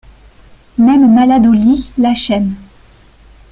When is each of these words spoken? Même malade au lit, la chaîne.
Même 0.79 1.13
malade 1.13 1.45
au 1.45 1.51
lit, 1.53 1.91
la 1.99 2.15
chaîne. 2.15 2.55